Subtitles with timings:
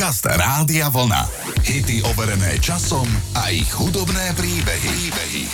[0.00, 1.28] Podcast Rádia Vlna.
[1.60, 3.04] Hity overené časom
[3.36, 4.88] a ich hudobné príbehy.
[4.88, 5.44] príbehy.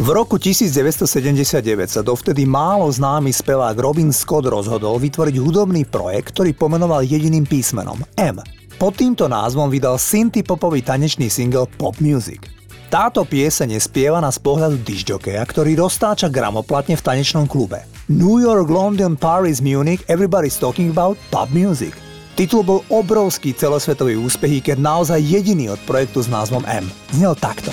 [0.00, 6.56] V roku 1979 sa dovtedy málo známy spevák Robin Scott rozhodol vytvoriť hudobný projekt, ktorý
[6.56, 8.40] pomenoval jediným písmenom M.
[8.80, 12.40] Pod týmto názvom vydal synthpopový tanečný single Pop Music.
[12.88, 17.84] Táto pieseň je spievaná z pohľadu disjokeja, ktorý roztáča gramoplatne v tanečnom klube.
[18.08, 21.92] New York, London, Paris, Munich, everybody's talking about pop music.
[22.34, 26.82] Titul bol obrovský celosvetový úspech, keď naozaj jediný od projektu s názvom M.
[27.14, 27.70] Znel takto.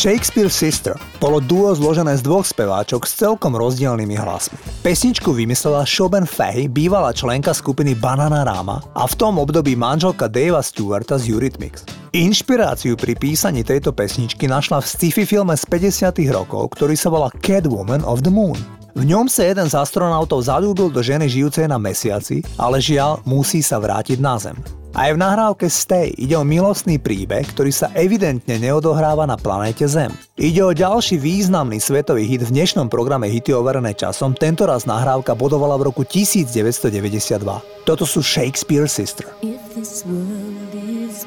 [0.00, 4.56] Shakespeare Sister bolo duo zložené z dvoch speváčok s celkom rozdielnymi hlasmi.
[4.80, 10.64] Pesničku vymyslela Shoben Fahey, bývalá členka skupiny Banana Rama a v tom období manželka Davea
[10.64, 11.84] Stewarta z Eurythmics.
[12.16, 17.28] Inšpiráciu pri písaní tejto pesničky našla v sci-fi filme z 50 rokov, ktorý sa volá
[17.44, 18.79] Catwoman of the Moon.
[18.94, 23.62] V ňom sa jeden z astronautov zalúbil do ženy žijúcej na mesiaci, ale žiaľ musí
[23.62, 24.58] sa vrátiť na Zem.
[24.90, 30.10] Aj v nahrávke Stay ide o milostný príbeh, ktorý sa evidentne neodohráva na planéte Zem.
[30.34, 35.78] Ide o ďalší významný svetový hit v dnešnom programe Hity overené časom, tentoraz nahrávka bodovala
[35.78, 37.86] v roku 1992.
[37.86, 39.30] Toto sú Shakespeare Sister.
[39.46, 41.22] If this world is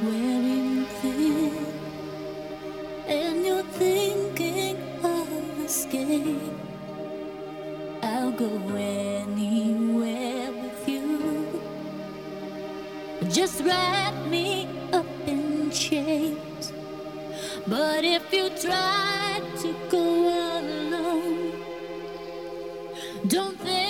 [13.44, 16.72] just wrap me up in chains.
[17.68, 20.06] But if you try to go
[20.60, 21.52] alone,
[23.28, 23.83] don't think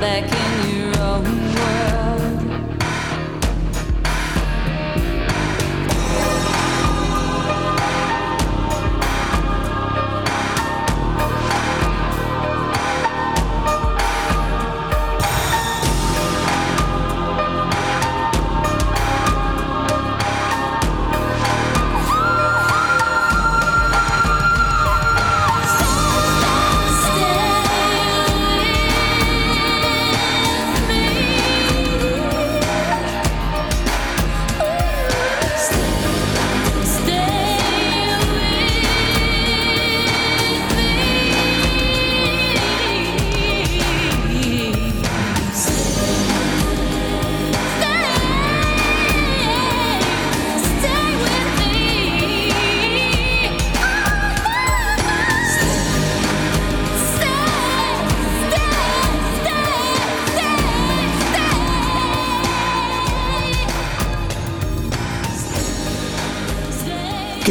[0.00, 0.39] back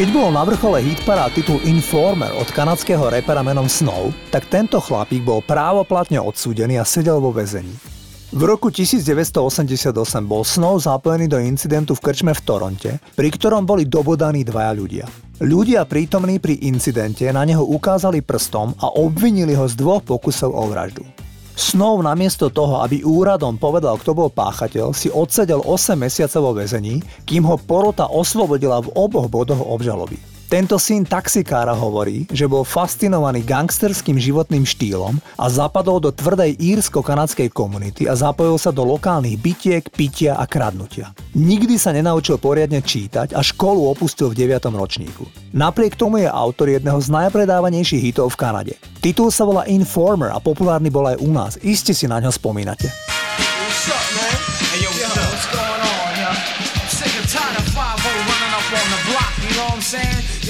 [0.00, 5.20] Keď bol na vrchole hitpara titul Informer od kanadského repera menom Snow, tak tento chlapík
[5.20, 7.68] bol právoplatne odsúdený a sedel vo väzení.
[8.32, 9.92] V roku 1988
[10.24, 15.04] bol Snow zapojený do incidentu v krčme v Toronte, pri ktorom boli dobodaní dvaja ľudia.
[15.44, 20.64] Ľudia prítomní pri incidente na neho ukázali prstom a obvinili ho z dvoch pokusov o
[20.64, 21.04] vraždu.
[21.58, 27.02] Snow namiesto toho, aby úradom povedal, kto bol páchateľ, si odsedel 8 mesiacov vo väzení,
[27.26, 30.29] kým ho porota oslobodila v oboch bodoch obžaloby.
[30.50, 37.54] Tento syn taxikára hovorí, že bol fascinovaný gangsterským životným štýlom a zapadol do tvrdej írsko-kanadskej
[37.54, 41.14] komunity a zapojil sa do lokálnych bytiek, pitia a kradnutia.
[41.38, 44.74] Nikdy sa nenaučil poriadne čítať a školu opustil v 9.
[44.74, 45.30] ročníku.
[45.54, 48.74] Napriek tomu je autor jedného z najpredávanejších hitov v Kanade.
[48.98, 51.62] Titul sa volá Informer a populárny bol aj u nás.
[51.62, 52.90] Iste si na ňo spomínate.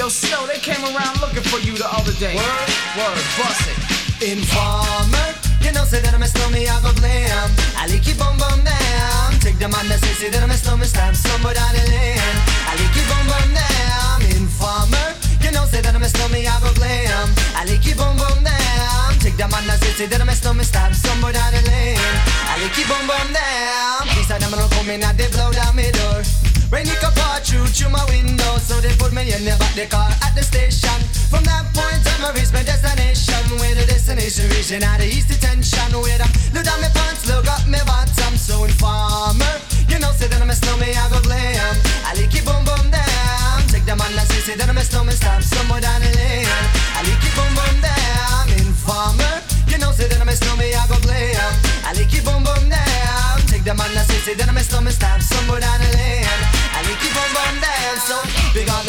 [0.00, 2.32] Yo, Snow, they came around looking for you the other day.
[2.32, 4.32] Word, word, bust it.
[4.32, 5.28] Informer,
[5.60, 7.52] you know, say that I'm a snowmy, I go blam.
[7.76, 9.36] I like you bum bum down.
[9.44, 12.16] Take the man that say, say that I'm a snowmy, stamp somebody down the lane.
[12.64, 14.24] I like you bum bum down.
[14.40, 17.28] Informer, you know, say that I'm a snowmy, I go blam.
[17.52, 19.20] I like you bum bum down.
[19.20, 22.00] Take the man that say, say that I'm a snowmy, stamp somebody down the lane.
[22.48, 24.08] I like you bum bum down.
[24.16, 26.24] These are them, I'm coming out, they blow down my door.
[26.70, 29.74] Rain it could pour through through my window, so they put me in the back
[29.74, 30.98] the car at the station.
[31.26, 33.42] From that point on, I reached my destination.
[33.58, 35.90] Where the destination reaching out the east detention.
[35.98, 38.38] Where I look down my pants, look up my bottom.
[38.38, 39.50] So informer,
[39.90, 41.74] you know, say that I'm a snowman, I go glam.
[42.06, 43.66] I like it boom boom down.
[43.66, 44.99] Take the man that say, say that I'm a snowman,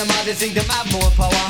[0.02, 1.46] them all they think them have more power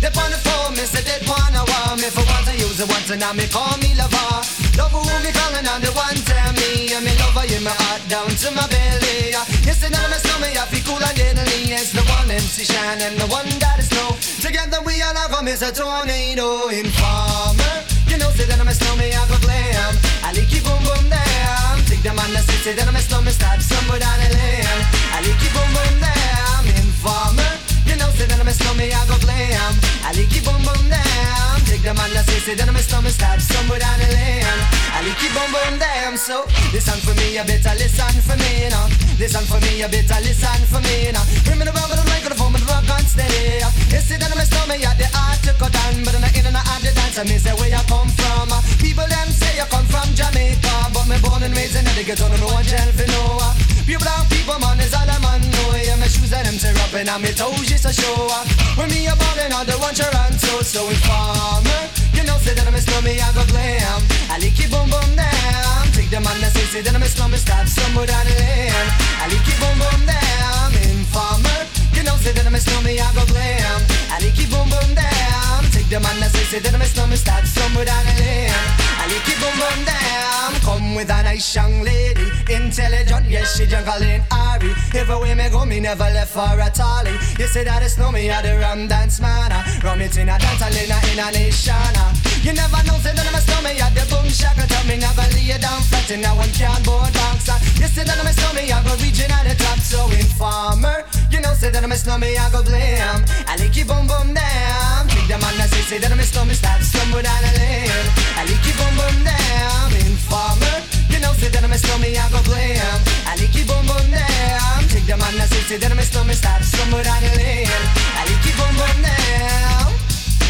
[0.00, 1.52] They on the phone, me say they want
[2.00, 4.40] me For once I use it once and now me call me lover
[4.80, 8.00] Love who me calling on the one tell me And me lover in my heart
[8.08, 9.36] down to my belly
[9.68, 12.64] You say that I'm a stomach, I feel cool and Italy is the one MC
[12.64, 14.16] Shine and the one that is no.
[14.40, 17.76] Together we all are as a tornado informer.
[18.08, 19.92] You know, say that I'm a snowman, I go glam.
[20.24, 21.76] I like you boom boom damn.
[21.84, 24.80] Take them on the city, that I'm a snowman, stop somewhere down the lane.
[25.12, 26.64] I like you boom boom damn.
[26.80, 27.71] Informer.
[27.92, 29.52] You know, say that I'm a snowman, I go glam.
[29.68, 29.76] Um,
[30.08, 31.60] I like you boom boom damn.
[31.68, 34.48] Take them on the city, that I'm a snowman, stop somewhere down the lane.
[34.96, 36.16] I like you boom boom damn.
[36.16, 38.88] So listen for me, you better listen for me, you know.
[39.20, 41.20] Listen for me, you better listen for me, you know.
[41.44, 43.60] Bring me the rubber, the microphone, the rock on steady.
[43.92, 46.32] You see that I'm a snowman, yeah, the art to cut down, but I'm not
[46.32, 47.20] in and out the dance.
[47.20, 48.48] I mean, say where you come from.
[48.80, 52.24] People them say you come from Jamaica, but me born and raised in the ghetto,
[52.40, 53.61] no one tell for no.
[53.84, 55.40] Pure brown people, man, is all I'm on.
[55.42, 55.74] know.
[55.74, 58.30] Yeah, my shoes and them tear up and I'm toes just a show.
[58.78, 61.82] When me a ballin', all the one Toronto, so informer.
[62.14, 64.00] You know, say that I'm a slummy, I go glam.
[64.30, 65.82] I lick you boom boom down.
[65.92, 68.88] Take them on the say, say that I'm a slummy, stop somewhere down the lane.
[69.18, 70.70] I lick you boom boom down.
[70.86, 71.81] Informer.
[72.02, 73.78] You know, say that I'm a slummy, I go glam.
[74.10, 75.62] I you boom boom down.
[75.70, 78.50] Take them on the say, say that I'm a slummy, stop somewhere down the lane.
[78.98, 80.50] I lick you boom boom down.
[80.66, 84.74] Come with a nice young lady, intelligent, yes she juggling Ari.
[84.98, 87.14] Everywhere me go, me never left for a tally.
[87.38, 89.54] You say that it's no me, I the rum dance man.
[89.54, 89.62] Ah.
[89.84, 91.94] Rum it in a dance, in a in a nation.
[92.02, 92.21] Ah.
[92.42, 95.22] You never know, say that I'm a snowman, yeah, the boom shaka tell me never
[95.30, 97.46] lay you down flat in a one cardboard box.
[97.46, 97.54] Ah.
[97.78, 101.06] You say that I'm a snowman, I go region at the top, so informer.
[101.30, 103.22] You know, say that I'm a snowman, I go blam.
[103.46, 105.06] I like you boom boom down.
[105.06, 108.06] Take them on, I say, say that I'm a snowman, stop somewhere down the lane.
[108.34, 109.88] I like you boom boom down.
[110.02, 110.76] Informer.
[111.14, 112.98] You know, say that I'm a snowman, I go blam.
[113.22, 114.82] I like you boom boom down.
[114.90, 117.70] Take them on, I say, say that I'm a snowman, stop somewhere down the lane.
[118.18, 119.94] I like you boom boom down.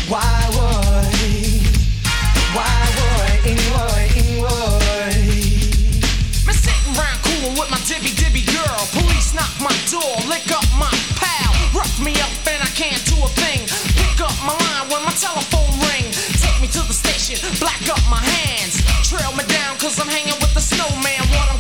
[0.08, 0.24] Why
[0.56, 0.91] would?
[17.62, 18.82] Black up my hands.
[19.08, 21.22] Trail me down cause I'm hanging with the snowman.
[21.30, 21.51] What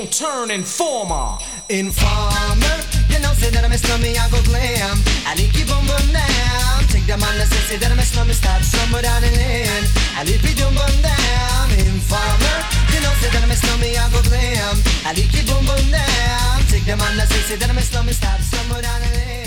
[0.00, 1.36] Won't turn informer.
[1.68, 2.76] Informer,
[3.12, 4.96] you know, say that I'm a slummy, I go glam.
[5.28, 6.88] I lick you boom boom down.
[6.88, 9.84] Take them on the say, that I'm a slummy, stop somewhere down the lane.
[10.16, 11.68] I lick you boom boom down.
[11.84, 12.56] Informer,
[12.96, 14.80] you know, say that I'm a slummy, I go glam.
[15.04, 16.64] I lick you boom boom down.
[16.72, 19.39] Take them on the say, that I'm a slummy, stop somewhere down the lane.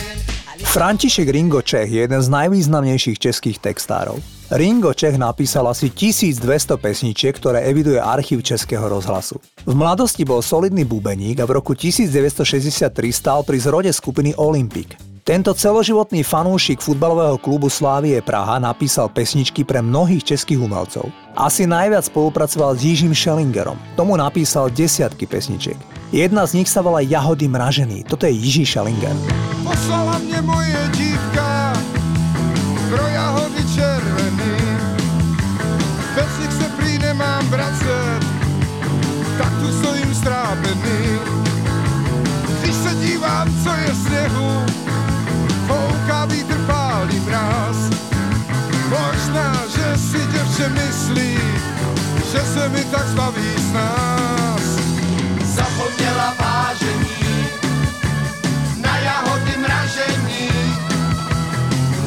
[0.64, 4.24] František Ringo Čech je jeden z najvýznamnejších českých textárov.
[4.52, 9.44] Ringo Čech napísal asi 1200 pesničiek, ktoré eviduje archív Českého rozhlasu.
[9.68, 15.13] V mladosti bol solidný bubeník a v roku 1963 stál pri zrode skupiny Olympic.
[15.24, 21.08] Tento celoživotný fanúšik futbalového klubu Slávie Praha napísal pesničky pre mnohých českých umelcov.
[21.32, 23.80] Asi najviac spolupracoval s Jižím Schellingerom.
[23.96, 25.80] Tomu napísal desiatky pesničiek.
[26.12, 28.04] Jedna z nich sa volá Jahody mražený.
[28.04, 29.16] Toto je Jiží Schellinger.
[29.64, 31.72] Poslala mě moje dívka
[32.92, 34.60] pro jahody červený.
[36.20, 38.20] Bez nich se prý nemám vracet,
[39.40, 41.00] tak tu stojím strápený.
[42.60, 44.63] Když se dívám, co je sněhu,
[50.58, 51.38] děvče myslí,
[52.32, 54.62] že se mi tak zbaví z nás.
[55.44, 57.48] Zapomněla vážení
[58.78, 60.50] na jahody mražení,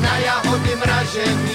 [0.00, 1.45] na jahody mražení,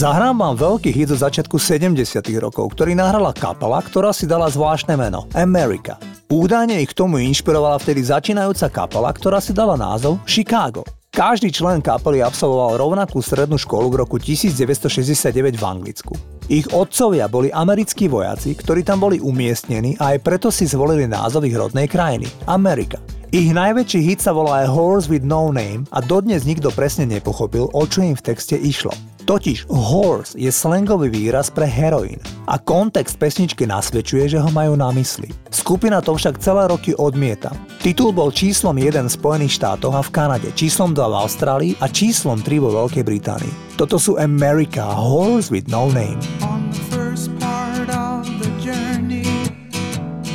[0.00, 4.96] Zahrám vám veľký hit zo začiatku 70 rokov, ktorý nahrala kapela, ktorá si dala zvláštne
[4.96, 6.00] meno America.
[6.32, 10.88] Údajne ich k tomu inšpirovala vtedy začínajúca kapela, ktorá si dala názov Chicago.
[11.12, 16.16] Každý člen kapely absolvoval rovnakú strednú školu v roku 1969 v Anglicku.
[16.48, 21.44] Ich otcovia boli americkí vojaci, ktorí tam boli umiestnení a aj preto si zvolili názov
[21.44, 22.96] ich rodnej krajiny– Amerika.
[23.36, 27.84] Ich najväčší hit sa volá Horse with No Name a dodnes nikto presne nepochopil, o
[27.84, 28.96] čo im v texte išlo.
[29.30, 32.18] Totiž horse je slangový výraz pre heroín
[32.50, 35.30] a kontext pesničky nasvedčuje, že ho majú na mysli.
[35.54, 37.54] Skupina to však celé roky odmieta.
[37.78, 41.86] Titul bol číslom 1 v Spojených štátoch a v Kanade, číslom 2 v Austrálii a
[41.86, 43.78] číslom 3 vo Veľkej Británii.
[43.78, 46.18] Toto sú America, Horse with No Name.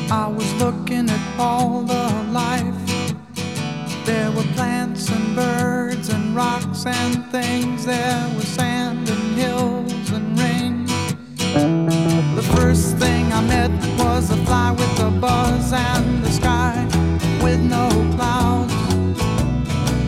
[0.07, 2.79] I was looking at all the life.
[4.07, 7.83] There were plants and birds and rocks and things.
[7.83, 8.44] There was
[12.99, 16.85] thing I met was a fly with a buzz and the sky
[17.43, 18.73] with no clouds.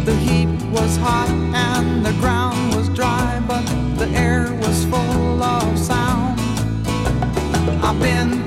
[0.06, 3.66] The heat was hot and the ground was dry, but
[3.98, 6.40] the air was full of sound.
[7.84, 8.46] I've been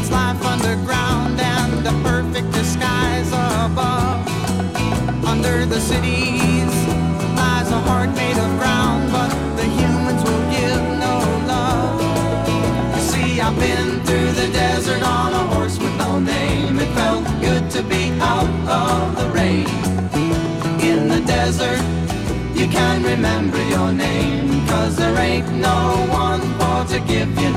[0.00, 3.28] its life underground and a perfect disguise
[3.66, 4.26] above.
[5.24, 6.72] Under the cities
[7.36, 11.16] lies a heart made of ground, but the humans will give no
[11.52, 12.00] love.
[12.94, 16.78] You see, I've been through the desert on a horse with no name.
[16.78, 19.68] It felt good to be out of the rain.
[20.90, 21.82] In the desert,
[22.58, 24.66] you can remember your name.
[24.66, 27.49] Cause there ain't no one for to give you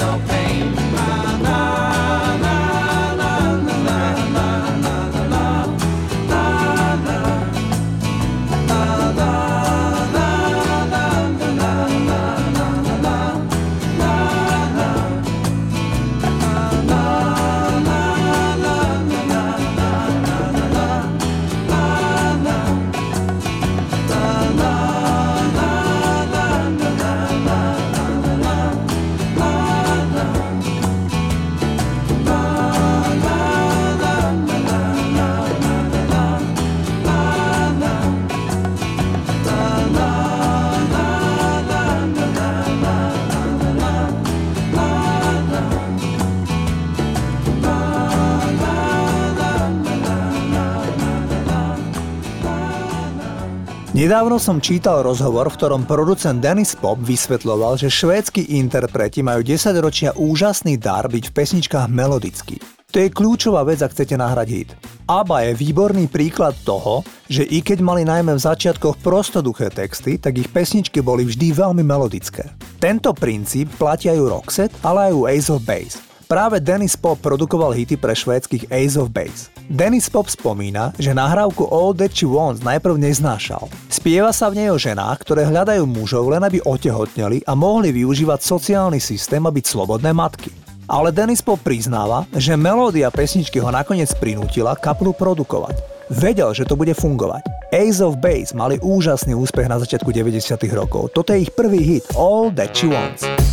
[54.04, 59.72] Nedávno som čítal rozhovor, v ktorom producent Dennis Pop vysvetľoval, že švédsky interpreti majú 10
[59.80, 62.60] ročia úžasný dar byť v pesničkách melodický.
[62.92, 64.70] To je kľúčová vec, ak chcete nahrať hit.
[65.08, 70.36] ABBA je výborný príklad toho, že i keď mali najmä v začiatkoch prostoduché texty, tak
[70.36, 72.52] ich pesničky boli vždy veľmi melodické.
[72.84, 76.13] Tento princíp platia aj u Roxette, ale aj u Ace of Base.
[76.24, 79.52] Práve Dennis Pop produkoval hity pre švédskych Ace of Base.
[79.68, 83.68] Dennis Pop spomína, že nahrávku All That She Wants najprv neznášal.
[83.92, 88.40] Spieva sa v nej o ženách, ktoré hľadajú mužov len aby otehotneli a mohli využívať
[88.40, 90.52] sociálny systém a byť slobodné matky.
[90.88, 95.80] Ale Dennis Pop priznáva, že melódia pesničky ho nakoniec prinútila kaplu produkovať.
[96.12, 97.48] Vedel, že to bude fungovať.
[97.72, 101.16] Ace of Base mali úžasný úspech na začiatku 90 rokov.
[101.16, 103.53] Toto je ich prvý hit All That She Wants.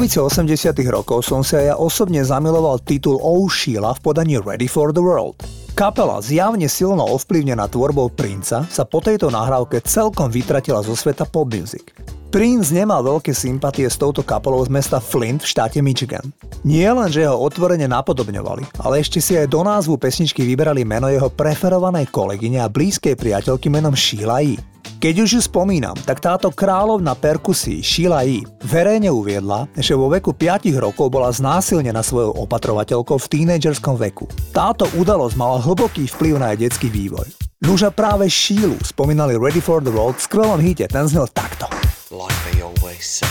[0.00, 4.96] Polovici 80 rokov som sa ja osobne zamiloval titul Oh Sheila v podaní Ready for
[4.96, 5.44] the World.
[5.76, 11.52] Kapela, zjavne silno ovplyvnená tvorbou Princa, sa po tejto nahrávke celkom vytratila zo sveta pop
[11.52, 11.92] music.
[12.30, 16.22] Prince nemal veľké sympatie s touto kapelou z mesta Flint v štáte Michigan.
[16.62, 21.10] Nie len, že ho otvorene napodobňovali, ale ešte si aj do názvu pesničky vyberali meno
[21.10, 24.54] jeho preferovanej kolegyne a blízkej priateľky menom Sheila E.
[25.02, 28.46] Keď už ju spomínam, tak táto kráľovna perkusí Sheila E.
[28.62, 34.30] verejne uviedla, že vo veku 5 rokov bola znásilnená svojou opatrovateľkou v tínedžerskom veku.
[34.54, 37.26] Táto udalosť mala hlboký vplyv na jej detský vývoj.
[37.66, 41.66] Nuža práve Sheilu spomínali Ready for the World v skvelom hite, ten znel takto.
[42.12, 43.28] Like they always say,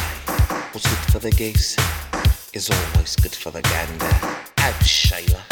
[0.72, 1.76] what's good for the geese
[2.54, 4.06] is always good for the gander.
[4.58, 5.44] Out, Sheila.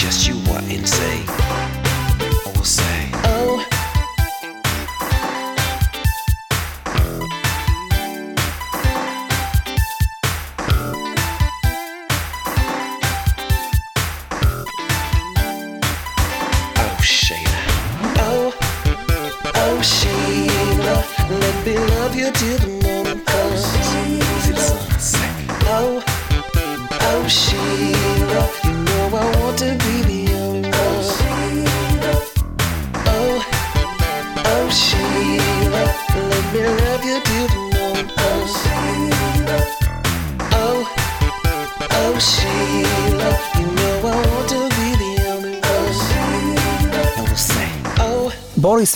[0.00, 0.99] just you were inside.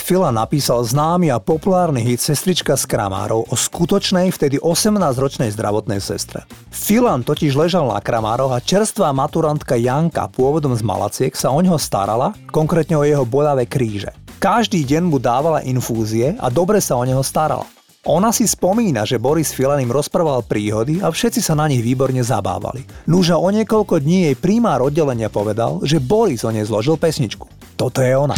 [0.05, 6.45] Fila napísal známy a populárny hit Sestrička s kramárov o skutočnej, vtedy 18-ročnej zdravotnej sestre.
[6.69, 11.81] Filan totiž ležal na kramároch a čerstvá maturantka Janka, pôvodom z Malaciek, sa o ňo
[11.81, 14.13] starala, konkrétne o jeho boľavé kríže.
[14.37, 17.65] Každý deň mu dávala infúzie a dobre sa o neho starala.
[18.05, 22.21] Ona si spomína, že Boris Filan im rozprával príhody a všetci sa na nich výborne
[22.21, 22.85] zabávali.
[23.09, 27.49] Nuža o niekoľko dní jej primár oddelenia povedal, že Boris o nej zložil pesničku.
[27.73, 28.37] Toto je ona.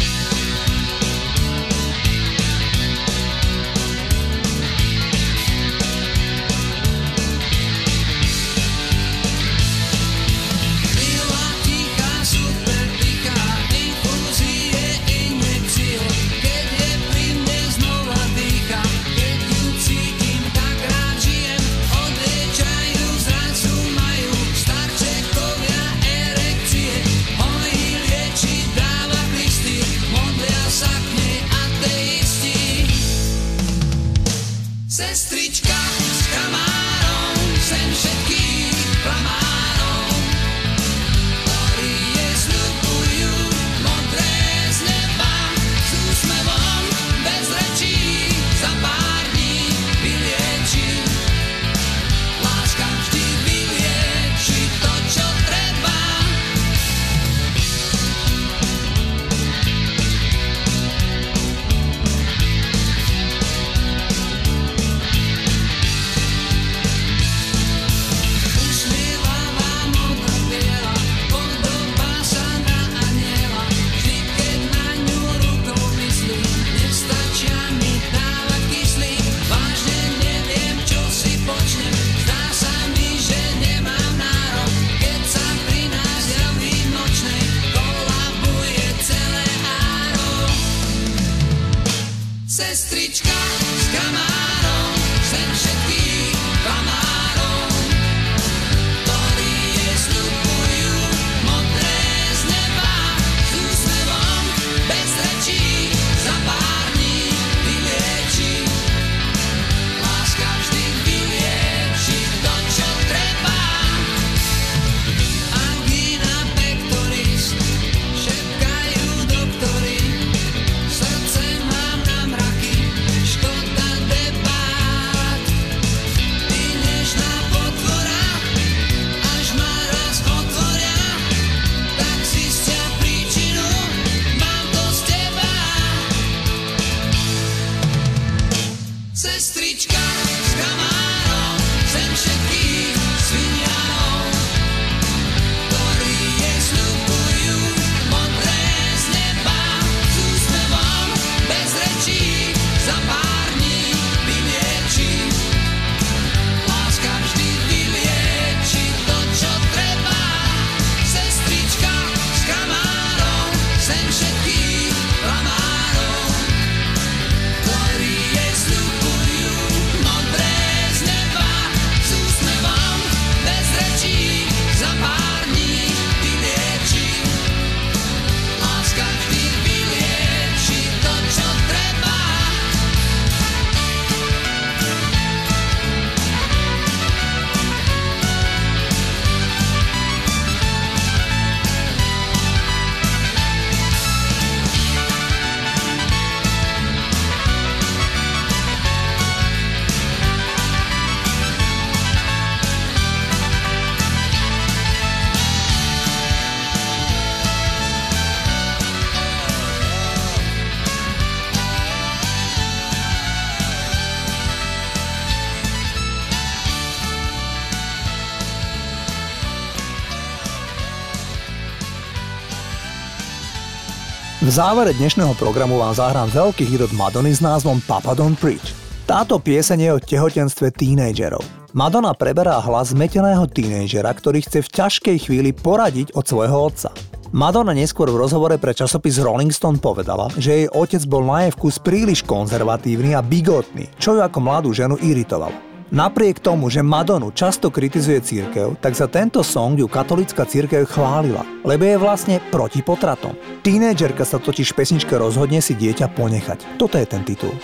[224.48, 228.72] V závere dnešného programu vám zahrám veľký hit od Madony s názvom Papa Don't Preach.
[229.04, 231.44] Táto pieseň je o tehotenstve tínejdžerov.
[231.76, 236.96] Madonna preberá hlas zmeteného tínejdžera, ktorý chce v ťažkej chvíli poradiť od svojho otca.
[237.36, 241.52] Madonna neskôr v rozhovore pre časopis Rolling Stone povedala, že jej otec bol na jej
[241.52, 245.77] vkus príliš konzervatívny a bigotný, čo ju ako mladú ženu iritovalo.
[245.88, 251.48] Napriek tomu, že Madonu často kritizuje církev, tak za tento song ju katolická církev chválila,
[251.64, 253.32] lebo je vlastne proti potratom.
[253.64, 256.76] Tínedžerka sa totiž pesničke rozhodne si dieťa ponechať.
[256.76, 257.56] Toto je ten titul.